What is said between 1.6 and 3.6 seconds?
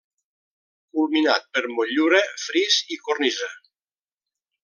motllura, fris, i cornisa.